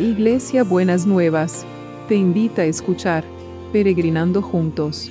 Iglesia 0.00 0.64
Buenas 0.64 1.04
Nuevas, 1.04 1.66
te 2.08 2.14
invita 2.14 2.62
a 2.62 2.64
escuchar 2.64 3.22
Peregrinando 3.70 4.40
Juntos. 4.40 5.10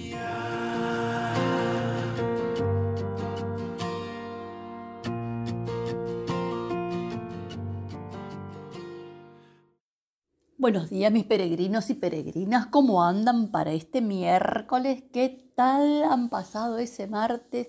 Buenos 10.58 10.90
días 10.90 11.12
mis 11.12 11.26
peregrinos 11.26 11.92
y 11.92 11.94
peregrinas, 11.94 12.66
¿cómo 12.66 13.04
andan 13.04 13.52
para 13.52 13.74
este 13.74 14.02
miércoles? 14.02 15.04
¿Qué 15.14 15.52
tal 15.54 16.02
han 16.04 16.30
pasado 16.30 16.80
ese 16.80 17.06
martes? 17.06 17.68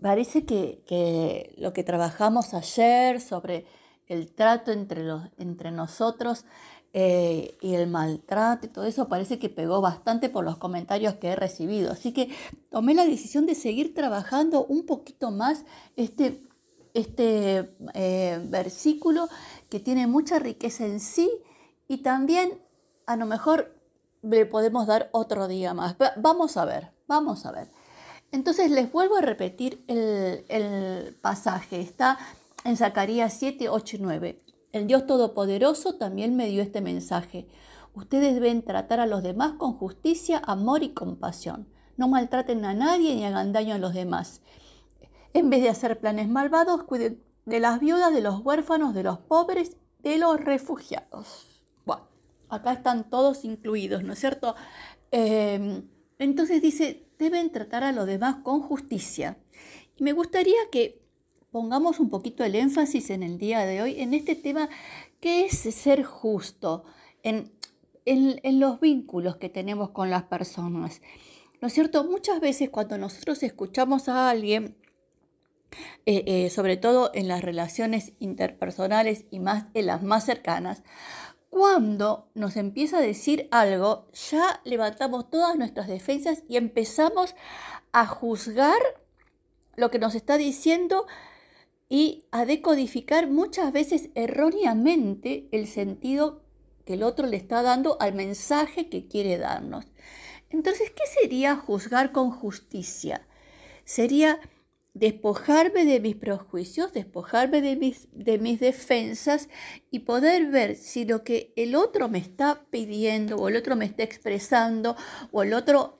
Parece 0.00 0.44
que, 0.44 1.56
lo 1.58 1.72
que 1.72 1.82
trabajamos 1.82 2.54
ayer 2.54 3.20
sobre 3.20 3.66
el 4.08 4.32
trato 4.32 4.72
entre, 4.72 5.04
los, 5.04 5.22
entre 5.38 5.70
nosotros 5.70 6.44
eh, 6.92 7.58
y 7.60 7.74
el 7.74 7.88
maltrato 7.88 8.66
y 8.66 8.70
todo 8.70 8.86
eso 8.86 9.06
parece 9.06 9.38
que 9.38 9.50
pegó 9.50 9.82
bastante 9.82 10.30
por 10.30 10.44
los 10.44 10.56
comentarios 10.56 11.14
que 11.14 11.28
he 11.28 11.36
recibido. 11.36 11.92
Así 11.92 12.12
que 12.12 12.30
tomé 12.70 12.94
la 12.94 13.04
decisión 13.04 13.44
de 13.44 13.54
seguir 13.54 13.94
trabajando 13.94 14.64
un 14.64 14.86
poquito 14.86 15.30
más 15.30 15.64
este, 15.96 16.40
este 16.94 17.68
eh, 17.92 18.40
versículo 18.44 19.28
que 19.68 19.78
tiene 19.78 20.06
mucha 20.06 20.38
riqueza 20.38 20.86
en 20.86 21.00
sí 21.00 21.30
y 21.86 21.98
también 21.98 22.62
a 23.04 23.16
lo 23.16 23.26
mejor 23.26 23.74
le 24.22 24.46
podemos 24.46 24.86
dar 24.86 25.10
otro 25.12 25.48
día 25.48 25.74
más. 25.74 25.96
Vamos 26.16 26.56
a 26.56 26.64
ver, 26.64 26.92
vamos 27.06 27.44
a 27.44 27.52
ver. 27.52 27.70
Entonces 28.32 28.70
les 28.70 28.90
vuelvo 28.90 29.16
a 29.16 29.20
repetir 29.20 29.84
el, 29.86 30.44
el 30.48 31.14
pasaje. 31.20 31.80
Está 31.80 32.18
en 32.66 32.76
Zacarías 32.76 33.32
7, 33.34 33.68
8 33.68 33.96
y 33.96 33.98
9. 34.00 34.42
El 34.72 34.88
Dios 34.88 35.06
Todopoderoso 35.06 35.94
también 35.94 36.34
me 36.34 36.48
dio 36.48 36.62
este 36.62 36.80
mensaje. 36.80 37.46
Ustedes 37.94 38.34
deben 38.34 38.62
tratar 38.62 38.98
a 38.98 39.06
los 39.06 39.22
demás 39.22 39.52
con 39.52 39.74
justicia, 39.74 40.42
amor 40.44 40.82
y 40.82 40.90
compasión. 40.90 41.68
No 41.96 42.08
maltraten 42.08 42.64
a 42.64 42.74
nadie 42.74 43.14
ni 43.14 43.24
hagan 43.24 43.52
daño 43.52 43.76
a 43.76 43.78
los 43.78 43.94
demás. 43.94 44.42
En 45.32 45.48
vez 45.48 45.62
de 45.62 45.68
hacer 45.68 46.00
planes 46.00 46.28
malvados, 46.28 46.82
cuiden 46.82 47.22
de 47.44 47.60
las 47.60 47.78
viudas, 47.78 48.12
de 48.12 48.20
los 48.20 48.44
huérfanos, 48.44 48.94
de 48.94 49.04
los 49.04 49.18
pobres, 49.18 49.76
de 50.00 50.18
los 50.18 50.40
refugiados. 50.40 51.62
Bueno, 51.84 52.08
acá 52.48 52.72
están 52.72 53.08
todos 53.08 53.44
incluidos, 53.44 54.02
¿no 54.02 54.14
es 54.14 54.18
cierto? 54.18 54.56
Eh, 55.12 55.82
entonces 56.18 56.60
dice, 56.60 57.06
deben 57.16 57.52
tratar 57.52 57.84
a 57.84 57.92
los 57.92 58.06
demás 58.06 58.36
con 58.42 58.60
justicia. 58.60 59.38
Y 59.96 60.02
me 60.02 60.12
gustaría 60.12 60.58
que 60.72 61.05
pongamos 61.56 62.00
un 62.00 62.10
poquito 62.10 62.44
el 62.44 62.54
énfasis 62.54 63.08
en 63.08 63.22
el 63.22 63.38
día 63.38 63.64
de 63.64 63.80
hoy 63.80 63.98
en 64.02 64.12
este 64.12 64.36
tema 64.36 64.68
que 65.20 65.46
es 65.46 65.54
ser 65.54 66.02
justo 66.02 66.84
en, 67.22 67.50
los 68.04 68.78
vínculos 68.78 69.38
que 69.38 69.48
tenemos 69.48 69.88
con 69.88 70.10
las 70.10 70.24
personas. 70.24 71.00
¿No 71.62 71.68
es 71.68 71.72
cierto? 71.72 72.04
Muchas 72.04 72.40
veces 72.40 72.68
cuando 72.68 72.98
nosotros 72.98 73.42
escuchamos 73.42 74.10
a 74.10 74.28
alguien, 74.28 74.76
eh, 76.04 76.24
eh, 76.26 76.50
sobre 76.50 76.76
todo 76.76 77.10
en 77.14 77.26
las 77.26 77.40
relaciones 77.40 78.12
interpersonales 78.18 79.24
y 79.30 79.40
más 79.40 79.64
en 79.72 79.86
las 79.86 80.02
más 80.02 80.26
cercanas, 80.26 80.82
cuando 81.48 82.28
nos 82.34 82.56
empieza 82.56 82.98
a 82.98 83.00
decir 83.00 83.48
algo, 83.50 84.08
ya 84.12 84.60
levantamos 84.64 85.30
todas 85.30 85.56
nuestras 85.56 85.88
defensas 85.88 86.42
y 86.50 86.58
empezamos 86.58 87.34
a 87.92 88.06
juzgar 88.06 88.76
lo 89.74 89.90
que 89.90 89.98
nos 89.98 90.14
está 90.14 90.36
diciendo 90.36 91.06
y 91.88 92.24
a 92.30 92.44
decodificar 92.44 93.28
muchas 93.28 93.72
veces 93.72 94.10
erróneamente 94.14 95.48
el 95.52 95.66
sentido 95.66 96.42
que 96.84 96.94
el 96.94 97.02
otro 97.02 97.26
le 97.26 97.36
está 97.36 97.62
dando 97.62 97.96
al 98.00 98.14
mensaje 98.14 98.88
que 98.88 99.06
quiere 99.06 99.38
darnos. 99.38 99.86
Entonces, 100.50 100.90
¿qué 100.90 101.02
sería 101.20 101.56
juzgar 101.56 102.12
con 102.12 102.30
justicia? 102.30 103.26
Sería 103.84 104.40
despojarme 104.94 105.84
de 105.84 106.00
mis 106.00 106.16
prejuicios, 106.16 106.92
despojarme 106.92 107.60
de 107.60 107.76
mis, 107.76 108.08
de 108.12 108.38
mis 108.38 108.60
defensas 108.60 109.48
y 109.90 110.00
poder 110.00 110.46
ver 110.46 110.76
si 110.76 111.04
lo 111.04 111.22
que 111.22 111.52
el 111.56 111.74
otro 111.74 112.08
me 112.08 112.18
está 112.18 112.64
pidiendo 112.70 113.36
o 113.36 113.48
el 113.48 113.56
otro 113.56 113.76
me 113.76 113.84
está 113.84 114.04
expresando 114.04 114.96
o 115.32 115.42
el 115.42 115.52
otro 115.52 115.98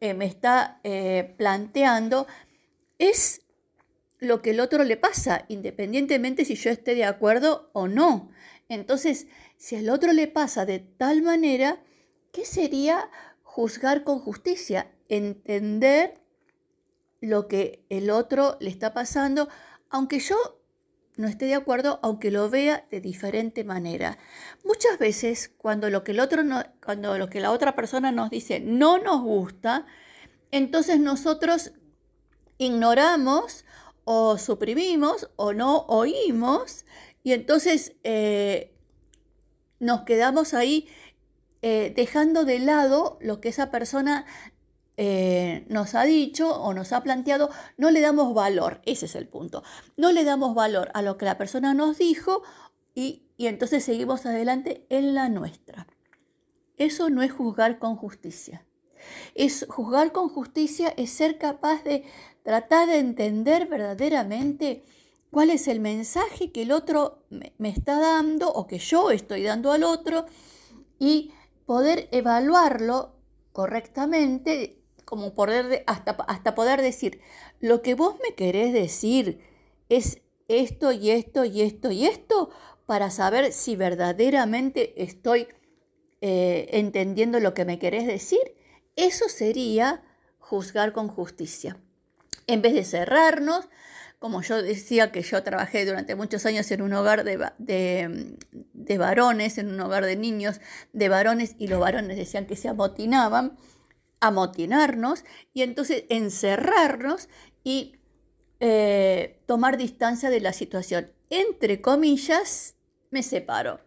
eh, 0.00 0.14
me 0.14 0.24
está 0.24 0.80
eh, 0.82 1.34
planteando 1.36 2.26
es 2.98 3.42
lo 4.18 4.42
que 4.42 4.50
el 4.50 4.60
otro 4.60 4.84
le 4.84 4.96
pasa, 4.96 5.44
independientemente 5.48 6.44
si 6.44 6.54
yo 6.54 6.70
esté 6.70 6.94
de 6.94 7.04
acuerdo 7.04 7.70
o 7.72 7.88
no. 7.88 8.30
Entonces, 8.68 9.26
si 9.56 9.76
al 9.76 9.88
otro 9.88 10.12
le 10.12 10.26
pasa 10.26 10.66
de 10.66 10.80
tal 10.80 11.22
manera, 11.22 11.80
¿qué 12.32 12.44
sería 12.44 13.10
juzgar 13.42 14.04
con 14.04 14.18
justicia? 14.18 14.90
Entender 15.08 16.20
lo 17.20 17.48
que 17.48 17.84
el 17.88 18.10
otro 18.10 18.56
le 18.60 18.70
está 18.70 18.92
pasando, 18.92 19.48
aunque 19.88 20.18
yo 20.20 20.36
no 21.16 21.26
esté 21.26 21.46
de 21.46 21.54
acuerdo, 21.54 21.98
aunque 22.02 22.30
lo 22.30 22.48
vea 22.48 22.86
de 22.90 23.00
diferente 23.00 23.64
manera. 23.64 24.18
Muchas 24.64 24.98
veces 24.98 25.50
cuando 25.56 25.90
lo 25.90 26.04
que 26.04 26.12
el 26.12 26.20
otro 26.20 26.44
no, 26.44 26.62
cuando 26.84 27.18
lo 27.18 27.28
que 27.28 27.40
la 27.40 27.50
otra 27.50 27.74
persona 27.74 28.12
nos 28.12 28.30
dice 28.30 28.60
no 28.60 28.98
nos 28.98 29.22
gusta, 29.22 29.84
entonces 30.52 31.00
nosotros 31.00 31.72
ignoramos 32.56 33.64
o 34.10 34.38
suprimimos 34.38 35.28
o 35.36 35.52
no 35.52 35.80
oímos 35.80 36.86
y 37.22 37.34
entonces 37.34 37.92
eh, 38.04 38.72
nos 39.80 40.04
quedamos 40.04 40.54
ahí 40.54 40.88
eh, 41.60 41.92
dejando 41.94 42.46
de 42.46 42.58
lado 42.58 43.18
lo 43.20 43.42
que 43.42 43.50
esa 43.50 43.70
persona 43.70 44.24
eh, 44.96 45.66
nos 45.68 45.94
ha 45.94 46.04
dicho 46.04 46.58
o 46.58 46.72
nos 46.72 46.94
ha 46.94 47.02
planteado, 47.02 47.50
no 47.76 47.90
le 47.90 48.00
damos 48.00 48.32
valor, 48.32 48.80
ese 48.86 49.04
es 49.04 49.14
el 49.14 49.28
punto, 49.28 49.62
no 49.98 50.10
le 50.10 50.24
damos 50.24 50.54
valor 50.54 50.90
a 50.94 51.02
lo 51.02 51.18
que 51.18 51.26
la 51.26 51.36
persona 51.36 51.74
nos 51.74 51.98
dijo 51.98 52.42
y, 52.94 53.24
y 53.36 53.46
entonces 53.46 53.84
seguimos 53.84 54.24
adelante 54.24 54.86
en 54.88 55.12
la 55.12 55.28
nuestra. 55.28 55.86
Eso 56.78 57.10
no 57.10 57.20
es 57.20 57.30
juzgar 57.30 57.78
con 57.78 57.96
justicia. 57.96 58.64
Es 59.34 59.66
juzgar 59.68 60.12
con 60.12 60.28
justicia 60.28 60.92
es 60.96 61.10
ser 61.10 61.38
capaz 61.38 61.84
de 61.84 62.04
tratar 62.42 62.88
de 62.88 62.98
entender 62.98 63.66
verdaderamente 63.66 64.82
cuál 65.30 65.50
es 65.50 65.68
el 65.68 65.80
mensaje 65.80 66.50
que 66.52 66.62
el 66.62 66.72
otro 66.72 67.24
me 67.30 67.68
está 67.68 67.98
dando 68.00 68.50
o 68.50 68.66
que 68.66 68.78
yo 68.78 69.10
estoy 69.10 69.42
dando 69.42 69.72
al 69.72 69.84
otro 69.84 70.26
y 70.98 71.32
poder 71.66 72.08
evaluarlo 72.12 73.14
correctamente, 73.52 74.78
como 75.04 75.34
poder 75.34 75.84
hasta, 75.86 76.12
hasta 76.12 76.54
poder 76.54 76.80
decir, 76.80 77.20
lo 77.60 77.82
que 77.82 77.94
vos 77.94 78.16
me 78.22 78.34
querés 78.34 78.72
decir 78.72 79.40
es 79.88 80.22
esto 80.48 80.92
y 80.92 81.10
esto 81.10 81.44
y 81.44 81.62
esto 81.62 81.90
y 81.90 82.06
esto, 82.06 82.50
para 82.86 83.10
saber 83.10 83.52
si 83.52 83.76
verdaderamente 83.76 85.02
estoy 85.02 85.46
eh, 86.22 86.68
entendiendo 86.72 87.38
lo 87.38 87.52
que 87.52 87.66
me 87.66 87.78
querés 87.78 88.06
decir. 88.06 88.54
Eso 88.98 89.28
sería 89.28 90.02
juzgar 90.40 90.92
con 90.92 91.06
justicia. 91.06 91.76
En 92.48 92.62
vez 92.62 92.74
de 92.74 92.84
cerrarnos, 92.84 93.68
como 94.18 94.42
yo 94.42 94.60
decía 94.60 95.12
que 95.12 95.22
yo 95.22 95.40
trabajé 95.44 95.86
durante 95.86 96.16
muchos 96.16 96.44
años 96.46 96.68
en 96.72 96.82
un 96.82 96.92
hogar 96.94 97.22
de, 97.22 97.38
de, 97.58 98.98
varones, 98.98 99.56
en 99.58 99.68
un 99.68 99.80
hogar 99.80 100.04
de 100.04 100.16
niños 100.16 100.60
de 100.92 101.08
varones, 101.08 101.54
y 101.58 101.68
los 101.68 101.78
varones 101.78 102.16
decían 102.16 102.46
que 102.46 102.56
se 102.56 102.66
amotinaban, 102.66 103.56
amotinarnos 104.18 105.24
y 105.54 105.62
entonces 105.62 106.02
encerrarnos 106.08 107.28
y 107.62 108.00
eh, 108.58 109.40
tomar 109.46 109.76
distancia 109.76 110.28
de 110.28 110.40
la 110.40 110.52
situación. 110.52 111.12
Entre 111.30 111.80
comillas, 111.80 112.74
me 113.12 113.22
separo 113.22 113.78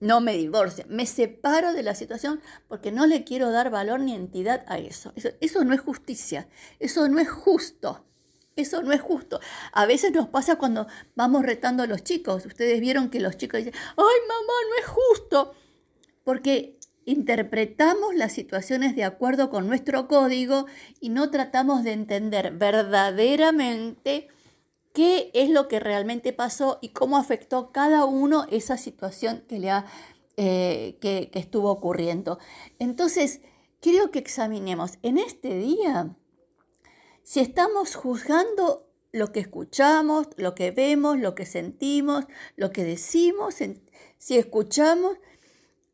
no 0.00 0.22
me 0.22 0.36
divorcio, 0.36 0.84
me 0.88 1.06
separo 1.06 1.74
de 1.74 1.82
la 1.82 1.94
situación 1.94 2.40
porque 2.68 2.90
no 2.90 3.06
le 3.06 3.22
quiero 3.22 3.50
dar 3.50 3.70
valor 3.70 4.00
ni 4.00 4.14
entidad 4.14 4.64
a 4.66 4.78
eso. 4.78 5.12
eso. 5.40 5.64
no 5.64 5.74
es 5.74 5.80
justicia, 5.80 6.48
eso 6.78 7.06
no 7.08 7.20
es 7.20 7.30
justo. 7.30 8.06
Eso 8.56 8.82
no 8.82 8.92
es 8.92 9.00
justo. 9.00 9.40
A 9.72 9.86
veces 9.86 10.12
nos 10.12 10.28
pasa 10.28 10.56
cuando 10.56 10.86
vamos 11.14 11.44
retando 11.44 11.82
a 11.82 11.86
los 11.86 12.02
chicos. 12.02 12.44
Ustedes 12.44 12.80
vieron 12.80 13.08
que 13.08 13.20
los 13.20 13.36
chicos 13.36 13.58
dicen, 13.58 13.74
ay 13.96 13.96
mamá, 13.96 14.52
no 14.68 14.82
es 14.82 14.86
justo. 14.86 15.54
Porque 16.24 16.76
interpretamos 17.04 18.14
las 18.14 18.32
situaciones 18.32 18.96
de 18.96 19.04
acuerdo 19.04 19.50
con 19.50 19.66
nuestro 19.66 20.08
código 20.08 20.66
y 21.00 21.10
no 21.10 21.30
tratamos 21.30 21.84
de 21.84 21.92
entender 21.92 22.52
verdaderamente 22.52 24.28
qué 24.92 25.30
es 25.34 25.50
lo 25.50 25.68
que 25.68 25.80
realmente 25.80 26.32
pasó 26.32 26.78
y 26.80 26.90
cómo 26.90 27.16
afectó 27.16 27.72
cada 27.72 28.04
uno 28.04 28.46
esa 28.50 28.76
situación 28.76 29.44
que, 29.48 29.58
le 29.58 29.70
ha, 29.70 29.86
eh, 30.36 30.96
que, 31.00 31.30
estuvo 31.34 31.70
ocurriendo. 31.70 32.38
Entonces, 32.78 33.40
quiero 33.80 34.10
que 34.10 34.18
examinemos 34.18 34.98
en 35.02 35.18
este 35.18 35.56
día 35.56 36.16
si 37.22 37.40
estamos 37.40 37.94
juzgando 37.94 38.86
lo 39.12 39.32
que 39.32 39.40
escuchamos, 39.40 40.28
lo 40.36 40.54
que 40.54 40.70
vemos, 40.70 41.18
lo 41.18 41.34
que 41.34 41.46
sentimos, 41.46 42.24
lo 42.56 42.70
que 42.70 42.84
decimos, 42.84 43.56
si 44.18 44.36
escuchamos 44.36 45.16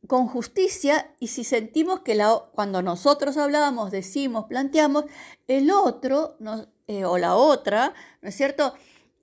con 0.06 0.28
justicia 0.28 1.14
y 1.18 1.28
si 1.28 1.44
sentimos 1.44 2.00
que 2.00 2.18
cuando 2.52 2.82
nosotros 2.82 3.36
hablamos, 3.36 3.90
decimos, 3.90 4.46
planteamos, 4.46 5.04
el 5.48 5.70
otro 5.70 6.36
eh, 6.86 7.04
o 7.04 7.18
la 7.18 7.34
otra, 7.34 7.94
¿no 8.22 8.28
es 8.28 8.36
cierto?, 8.36 8.74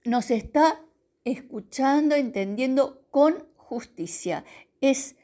nos 0.06 0.32
está 0.32 0.82
escuchando, 1.24 2.16
entendiendo 2.16 3.02
con 3.10 3.48
justicia. 3.56 4.44
Es 4.82 5.16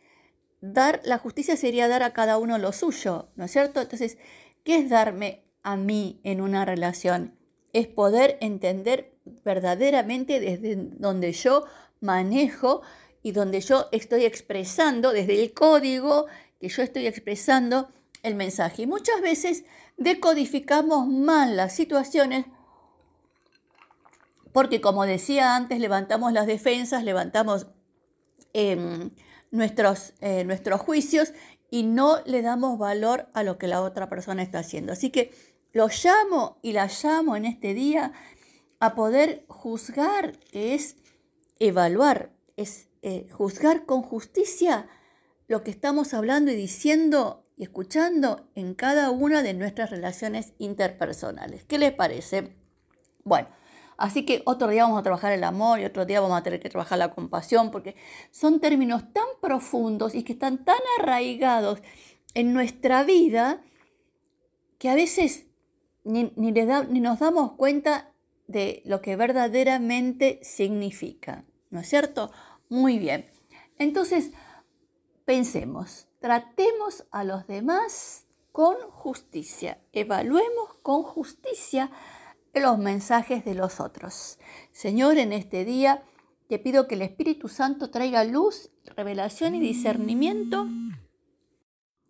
dar, 0.62 1.02
la 1.04 1.18
justicia 1.18 1.58
sería 1.58 1.88
dar 1.88 2.04
a 2.04 2.14
cada 2.14 2.38
uno 2.38 2.58
lo 2.58 2.72
suyo, 2.72 3.30
¿no 3.36 3.46
es 3.46 3.52
cierto? 3.52 3.82
Entonces, 3.82 4.18
¿qué 4.64 4.78
es 4.78 4.90
darme 4.90 5.44
a 5.64 5.76
mí 5.76 6.20
en 6.24 6.42
una 6.42 6.66
relación? 6.66 7.36
Es 7.74 7.88
poder 7.88 8.38
entender 8.42 9.14
verdaderamente 9.44 10.40
desde 10.40 10.76
donde 10.76 11.34
yo 11.34 11.66
manejo 12.00 12.82
y 13.22 13.32
donde 13.32 13.62
yo 13.62 13.88
estoy 13.92 14.26
expresando, 14.26 15.12
desde 15.12 15.42
el 15.42 15.54
código 15.54 16.28
que 16.60 16.70
yo 16.70 16.82
estoy 16.82 17.08
expresando 17.08 17.90
el 18.24 18.36
mensaje. 18.36 18.84
Y 18.84 18.88
muchas 18.88 19.22
veces 19.22 19.64
decodificamos 19.98 21.08
mal 21.08 21.58
las 21.58 21.76
situaciones 21.76 22.46
porque, 24.52 24.82
como 24.82 25.06
decía 25.06 25.56
antes, 25.56 25.80
levantamos 25.80 26.34
las 26.34 26.48
defensas, 26.48 27.04
levantamos 27.04 27.68
em, 28.54 29.12
nuestros, 29.52 30.14
eh, 30.22 30.44
nuestros 30.44 30.82
juicios 30.82 31.34
y 31.70 31.84
no 31.84 32.18
le 32.26 32.42
damos 32.42 32.80
valor 32.80 33.28
a 33.34 33.44
lo 33.44 33.58
que 33.58 33.68
la 33.68 33.82
otra 33.82 34.10
persona 34.10 34.42
está 34.42 34.60
haciendo. 34.60 34.92
Así 34.92 35.12
que 35.12 35.32
lo 35.72 35.88
llamo 35.88 36.58
y 36.62 36.72
la 36.72 36.88
llamo 36.88 37.36
en 37.36 37.46
este 37.46 37.74
día 37.74 38.12
a 38.80 38.96
poder 38.96 39.46
juzgar, 39.48 40.38
que 40.52 40.74
es 40.74 40.96
evaluar, 41.60 42.32
es 42.58 42.88
eh, 43.02 43.28
juzgar 43.32 43.86
con 43.86 44.02
justicia 44.02 44.88
lo 45.48 45.64
que 45.64 45.72
estamos 45.72 46.14
hablando 46.14 46.52
y 46.52 46.56
diciendo 46.56 47.39
y 47.60 47.64
escuchando 47.64 48.50
en 48.56 48.74
cada 48.74 49.12
una 49.12 49.44
de 49.44 49.54
nuestras 49.54 49.90
relaciones 49.90 50.54
interpersonales. 50.60 51.66
¿Qué 51.66 51.78
les 51.78 51.92
parece? 51.92 52.56
Bueno, 53.26 53.50
así 53.98 54.26
que 54.26 54.42
otro 54.46 54.70
día 54.70 54.84
vamos 54.84 54.98
a 54.98 55.04
trabajar 55.04 55.34
el 55.34 55.44
amor 55.44 55.82
y 55.82 55.84
otro 55.84 56.06
día 56.06 56.22
vamos 56.22 56.40
a 56.40 56.44
tener 56.44 56.62
que 56.62 56.70
trabajar 56.70 56.98
la 56.98 57.14
compasión, 57.14 57.70
porque 57.70 57.98
son 58.32 58.62
términos 58.62 59.12
tan 59.12 59.26
profundos 59.42 60.16
y 60.16 60.24
que 60.24 60.32
están 60.32 60.64
tan 60.64 60.80
arraigados 61.00 61.82
en 62.34 62.54
nuestra 62.54 63.04
vida 63.04 63.62
que 64.78 64.90
a 64.90 64.96
veces 64.96 65.48
ni, 66.06 66.32
ni 66.38 67.00
nos 67.02 67.20
damos 67.20 67.52
cuenta 67.58 68.14
de 68.48 68.82
lo 68.86 69.02
que 69.02 69.18
verdaderamente 69.18 70.40
significa, 70.44 71.44
¿no 71.72 71.82
es 71.82 71.90
cierto? 71.90 72.32
Muy 72.70 73.00
bien. 73.00 73.26
Entonces, 73.78 74.32
pensemos, 75.26 76.09
tratemos 76.20 77.06
a 77.12 77.24
los 77.24 77.48
demás 77.48 78.26
con 78.52 78.76
justicia, 78.90 79.80
evaluemos 79.94 80.74
con 80.82 81.04
justicia 81.04 81.92
los 82.54 82.78
mensajes 82.78 83.46
de 83.46 83.56
los 83.56 83.80
otros. 83.80 84.40
Señor, 84.72 85.18
en 85.18 85.34
este 85.34 85.66
día 85.66 86.04
te 86.48 86.60
pido 86.60 86.88
que 86.88 86.96
el 86.96 87.04
Espíritu 87.04 87.48
Santo 87.48 87.90
traiga 87.90 88.24
luz, 88.24 88.72
revelación 88.96 89.56
y 89.56 89.60
discernimiento 89.60 90.68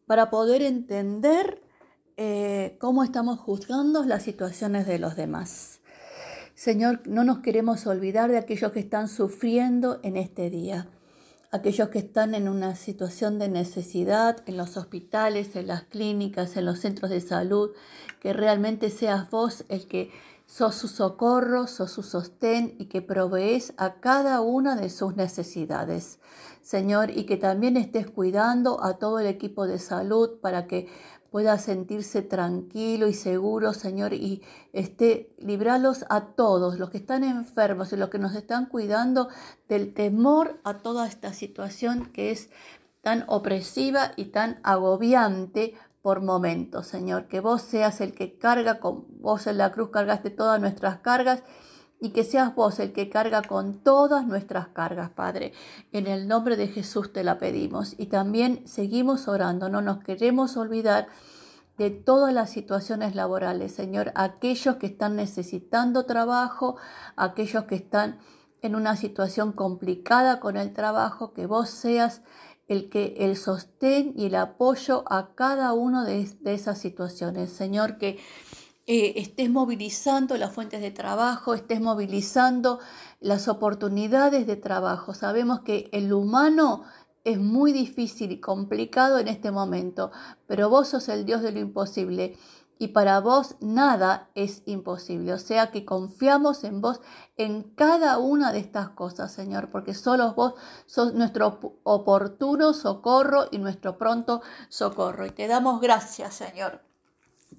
para 0.07 0.29
poder 0.29 0.61
entender 0.61 1.61
eh, 2.17 2.77
cómo 2.79 3.03
estamos 3.03 3.39
juzgando 3.39 4.03
las 4.06 4.23
situaciones 4.23 4.88
de 4.88 4.97
los 4.97 5.15
demás. 5.15 5.81
Señor, 6.56 7.01
no 7.06 7.23
nos 7.23 7.39
queremos 7.39 7.85
olvidar 7.85 8.31
de 8.31 8.38
aquellos 8.38 8.71
que 8.71 8.79
están 8.79 9.07
sufriendo 9.07 10.00
en 10.03 10.17
este 10.17 10.50
día, 10.50 10.89
aquellos 11.51 11.90
que 11.90 12.00
están 12.00 12.36
en 12.36 12.48
una 12.48 12.75
situación 12.75 13.40
de 13.40 13.50
necesidad 13.50 14.44
en 14.46 14.57
los 14.57 14.78
hospitales, 14.78 15.56
en 15.56 15.68
las 15.68 15.84
clínicas, 15.84 16.56
en 16.57 16.66
los 16.66 16.80
centros 16.80 17.10
de 17.10 17.22
salud, 17.22 17.72
que 18.19 18.34
realmente 18.34 18.90
seas 18.90 19.30
vos 19.30 19.66
el 19.69 19.88
que 19.88 20.12
sos 20.46 20.75
su 20.75 20.88
socorro, 20.88 21.68
sos 21.68 21.92
su 21.92 22.04
sostén 22.04 22.75
y 22.80 22.86
que 22.86 23.01
provees 23.01 23.74
a 23.78 23.96
cada 23.96 24.42
una 24.42 24.75
de 24.75 24.90
sus 24.90 25.16
necesidades. 25.16 26.19
Señor, 26.62 27.12
y 27.12 27.24
que 27.25 27.38
también 27.38 27.78
estés 27.78 28.10
cuidando 28.10 28.84
a 28.84 28.98
todo 28.98 29.19
el 29.19 29.28
equipo 29.28 29.66
de 29.66 29.80
salud 29.80 30.40
para 30.42 30.68
que 30.68 30.88
pueda 31.31 31.58
sentirse 31.58 32.22
tranquilo 32.22 33.08
y 33.08 33.14
seguro, 33.14 33.74
Señor, 33.74 34.14
y 34.14 34.42
esté, 34.74 35.34
libralos 35.38 36.06
a 36.10 36.28
todos, 36.36 36.80
los 36.80 36.90
que 36.90 36.98
están 36.98 37.24
enfermos 37.24 37.94
y 37.94 37.98
los 37.98 38.10
que 38.10 38.20
nos 38.20 38.36
están 38.36 38.66
cuidando 38.66 39.30
del 39.68 39.94
temor 39.94 40.60
a 40.64 40.76
toda 40.76 41.08
esta 41.08 41.34
situación 41.34 42.12
que 42.12 42.31
es 42.31 42.50
tan 43.02 43.26
opresiva 43.28 44.12
y 44.16 44.26
tan 44.26 44.60
agobiante 44.64 45.76
por 46.02 46.22
momentos, 46.22 46.88
Señor. 46.88 47.28
Que 47.28 47.40
vos 47.40 47.62
seas 47.62 48.02
el 48.02 48.14
que 48.14 48.38
carga, 48.38 48.80
con 48.80 49.06
vos 49.22 49.48
en 49.48 49.58
la 49.58 49.72
cruz 49.72 49.90
cargaste 49.90 50.30
todas 50.30 50.60
nuestras 50.60 51.00
cargas 51.00 51.44
y 52.00 52.12
que 52.12 52.24
seas 52.24 52.56
vos 52.56 52.80
el 52.80 52.94
que 52.94 53.10
carga 53.10 53.42
con 53.42 53.80
todas 53.84 54.25
nuestras 54.25 54.69
cargas, 54.69 55.10
Padre. 55.10 55.54
En 55.92 56.07
el 56.07 56.28
nombre 56.28 56.56
de 56.56 56.68
Jesús 56.68 57.12
te 57.12 57.24
la 57.24 57.38
pedimos. 57.38 57.96
Y 57.98 58.07
también 58.07 58.66
seguimos 58.66 59.28
orando, 59.28 59.69
no 59.69 59.81
nos 59.81 60.00
queremos 60.00 60.56
olvidar 60.56 61.07
de 61.78 61.90
todas 61.92 62.34
las 62.34 62.50
situaciones 62.50 63.16
laborales, 63.16 63.74
Señor, 63.74 64.12
aquellos 64.16 64.75
que 64.75 64.88
están 64.88 65.16
necesitando 65.16 66.06
trabajo, 66.06 66.75
aquellos 67.16 67.63
que 67.66 67.75
están 67.75 68.19
en 68.62 68.75
una 68.75 68.98
situación 68.98 69.54
complicada 69.54 70.42
con 70.42 70.57
el 70.57 70.74
trabajo, 70.74 71.31
que 71.34 71.45
vos 71.45 71.69
seas 71.69 72.22
el 72.68 72.90
que 72.90 73.16
el 73.19 73.38
sostén 73.38 74.13
y 74.18 74.25
el 74.25 74.36
apoyo 74.36 75.06
a 75.07 75.34
cada 75.36 75.72
uno 75.72 76.04
de, 76.04 76.30
de 76.42 76.54
esas 76.54 76.78
situaciones, 76.80 77.50
Señor, 77.50 77.98
que 77.98 78.19
eh, 78.91 79.21
estés 79.21 79.51
movilizando 79.51 80.36
las 80.36 80.51
fuentes 80.51 80.81
de 80.81 80.89
trabajo, 80.89 81.53
estés 81.53 81.80
movilizando 81.80 82.80
las 83.19 83.47
oportunidades 83.47 84.47
de 84.47 84.56
trabajo. 84.56 85.13
Sabemos 85.13 85.59
que 85.59 85.89
el 85.91 86.12
humano 86.12 86.86
es 87.24 87.38
muy 87.38 87.71
difícil 87.71 88.31
y 88.31 88.39
complicado 88.39 89.19
en 89.19 89.27
este 89.27 89.51
momento, 89.51 90.12
pero 90.47 90.71
vos 90.71 90.88
sos 90.88 91.07
el 91.07 91.24
Dios 91.24 91.44
de 91.44 91.51
lo 91.51 91.59
imposible 91.59 92.36
y 92.80 92.88
para 92.88 93.19
vos 93.19 93.57
nada 93.59 94.31
es 94.33 94.63
imposible. 94.65 95.33
O 95.33 95.38
sea 95.38 95.69
que 95.69 95.85
confiamos 95.85 96.63
en 96.63 96.81
vos 96.81 97.00
en 97.38 97.62
cada 97.62 98.18
una 98.18 98.52
de 98.52 98.57
estas 98.57 98.90
cosas, 98.90 99.31
Señor, 99.31 99.69
porque 99.69 99.94
solo 99.94 100.33
vos 100.33 100.56
sos 100.87 101.14
nuestro 101.14 101.59
oportuno 101.83 102.73
socorro 102.73 103.49
y 103.52 103.59
nuestro 103.59 103.99
pronto 103.99 104.42
socorro. 104.68 105.28
Y 105.28 105.30
te 105.30 105.45
damos 105.45 105.80
gracias, 105.80 106.33
Señor. 106.33 106.81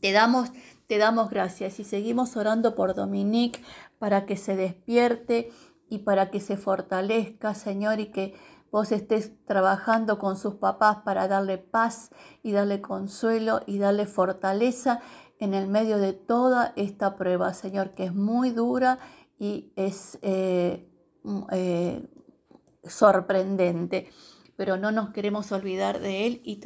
Te 0.00 0.10
damos 0.10 0.50
te 0.90 0.98
damos 0.98 1.30
gracias 1.30 1.78
y 1.78 1.84
seguimos 1.84 2.36
orando 2.36 2.74
por 2.74 2.96
Dominique 2.96 3.62
para 4.00 4.26
que 4.26 4.36
se 4.36 4.56
despierte 4.56 5.52
y 5.88 5.98
para 5.98 6.32
que 6.32 6.40
se 6.40 6.56
fortalezca, 6.56 7.54
Señor, 7.54 8.00
y 8.00 8.06
que 8.06 8.34
vos 8.72 8.90
estés 8.90 9.30
trabajando 9.44 10.18
con 10.18 10.36
sus 10.36 10.54
papás 10.54 10.96
para 11.04 11.28
darle 11.28 11.58
paz 11.58 12.10
y 12.42 12.50
darle 12.50 12.80
consuelo 12.80 13.60
y 13.66 13.78
darle 13.78 14.04
fortaleza 14.06 15.00
en 15.38 15.54
el 15.54 15.68
medio 15.68 15.98
de 15.98 16.12
toda 16.12 16.72
esta 16.74 17.14
prueba, 17.14 17.54
Señor, 17.54 17.92
que 17.92 18.06
es 18.06 18.12
muy 18.12 18.50
dura 18.50 18.98
y 19.38 19.72
es 19.76 20.18
eh, 20.22 20.90
mm, 21.22 21.42
eh, 21.52 22.10
sorprendente 22.82 24.10
pero 24.60 24.76
no 24.76 24.92
nos 24.92 25.08
queremos 25.08 25.52
olvidar 25.52 26.00
de 26.00 26.26
Él 26.26 26.42
y 26.44 26.60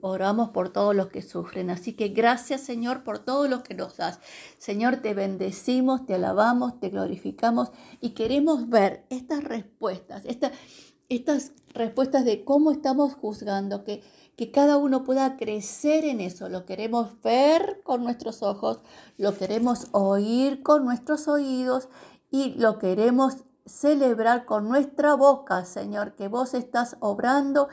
oramos 0.00 0.48
por 0.48 0.72
todos 0.72 0.96
los 0.96 1.10
que 1.10 1.22
sufren. 1.22 1.70
Así 1.70 1.92
que 1.92 2.08
gracias 2.08 2.62
Señor 2.62 3.04
por 3.04 3.20
todo 3.20 3.46
lo 3.46 3.62
que 3.62 3.72
nos 3.72 3.98
das. 3.98 4.18
Señor, 4.58 4.96
te 4.96 5.14
bendecimos, 5.14 6.06
te 6.06 6.14
alabamos, 6.14 6.80
te 6.80 6.88
glorificamos 6.88 7.70
y 8.00 8.14
queremos 8.14 8.68
ver 8.68 9.06
estas 9.10 9.44
respuestas, 9.44 10.24
estas 10.26 11.52
respuestas 11.72 12.24
de 12.24 12.44
cómo 12.44 12.72
estamos 12.72 13.14
juzgando, 13.14 13.84
que, 13.84 14.02
que 14.34 14.50
cada 14.50 14.76
uno 14.76 15.04
pueda 15.04 15.36
crecer 15.36 16.04
en 16.04 16.20
eso. 16.20 16.48
Lo 16.48 16.66
queremos 16.66 17.22
ver 17.22 17.80
con 17.84 18.02
nuestros 18.02 18.42
ojos, 18.42 18.80
lo 19.18 19.36
queremos 19.38 19.86
oír 19.92 20.64
con 20.64 20.84
nuestros 20.84 21.28
oídos 21.28 21.88
y 22.32 22.54
lo 22.54 22.80
queremos 22.80 23.44
celebrar 23.66 24.44
con 24.44 24.68
nuestra 24.68 25.14
boca, 25.14 25.64
Señor, 25.64 26.14
que 26.14 26.28
vos 26.28 26.54
estás 26.54 26.96
obrando 27.00 27.68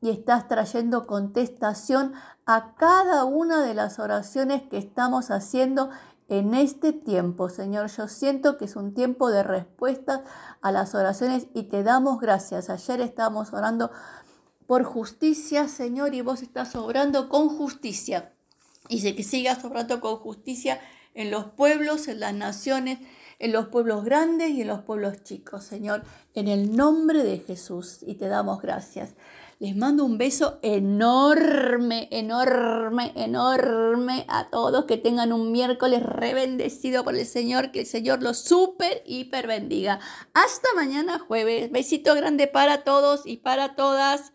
y 0.00 0.10
estás 0.10 0.48
trayendo 0.48 1.06
contestación 1.06 2.12
a 2.46 2.74
cada 2.76 3.24
una 3.24 3.62
de 3.62 3.74
las 3.74 3.98
oraciones 3.98 4.62
que 4.62 4.78
estamos 4.78 5.30
haciendo 5.30 5.90
en 6.28 6.54
este 6.54 6.92
tiempo, 6.92 7.48
Señor. 7.48 7.90
Yo 7.90 8.08
siento 8.08 8.56
que 8.56 8.66
es 8.66 8.76
un 8.76 8.94
tiempo 8.94 9.30
de 9.30 9.42
respuesta 9.42 10.24
a 10.60 10.72
las 10.72 10.94
oraciones 10.94 11.46
y 11.54 11.64
te 11.64 11.82
damos 11.82 12.20
gracias. 12.20 12.70
Ayer 12.70 13.00
estábamos 13.00 13.52
orando 13.52 13.90
por 14.66 14.84
justicia, 14.84 15.68
Señor, 15.68 16.14
y 16.14 16.22
vos 16.22 16.42
estás 16.42 16.74
obrando 16.76 17.28
con 17.28 17.48
justicia. 17.48 18.32
Y 18.88 19.14
que 19.14 19.22
sigas 19.22 19.64
obrando 19.64 20.00
con 20.00 20.16
justicia 20.16 20.80
en 21.14 21.30
los 21.30 21.46
pueblos, 21.46 22.08
en 22.08 22.20
las 22.20 22.34
naciones, 22.34 22.98
en 23.38 23.52
los 23.52 23.68
pueblos 23.68 24.04
grandes 24.04 24.50
y 24.50 24.62
en 24.62 24.68
los 24.68 24.82
pueblos 24.82 25.22
chicos, 25.22 25.64
Señor, 25.64 26.02
en 26.34 26.48
el 26.48 26.76
nombre 26.76 27.22
de 27.22 27.38
Jesús. 27.38 27.98
Y 28.06 28.14
te 28.14 28.28
damos 28.28 28.60
gracias. 28.60 29.14
Les 29.60 29.74
mando 29.76 30.04
un 30.04 30.18
beso 30.18 30.58
enorme, 30.60 32.08
enorme, 32.10 33.12
enorme 33.14 34.26
a 34.28 34.50
todos. 34.50 34.84
Que 34.84 34.98
tengan 34.98 35.32
un 35.32 35.52
miércoles 35.52 36.02
rebendecido 36.02 37.02
por 37.02 37.14
el 37.14 37.24
Señor. 37.24 37.70
Que 37.70 37.80
el 37.80 37.86
Señor 37.86 38.22
los 38.22 38.38
super, 38.38 39.02
hiper 39.06 39.46
bendiga. 39.46 40.00
Hasta 40.34 40.68
mañana 40.74 41.18
jueves. 41.18 41.70
Besito 41.70 42.14
grande 42.14 42.46
para 42.46 42.84
todos 42.84 43.22
y 43.24 43.38
para 43.38 43.74
todas. 43.74 44.33